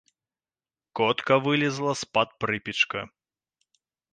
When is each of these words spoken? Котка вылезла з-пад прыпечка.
Котка 0.99 1.35
вылезла 1.47 1.93
з-пад 2.01 2.29
прыпечка. 2.45 2.99